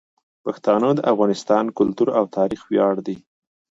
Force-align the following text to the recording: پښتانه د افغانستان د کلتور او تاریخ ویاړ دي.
پښتانه 0.43 0.89
د 0.95 0.99
افغانستان 1.11 1.63
د 1.67 1.75
کلتور 1.79 2.07
او 2.19 2.23
تاریخ 2.37 2.61
ویاړ 2.65 2.95
دي. 3.07 3.17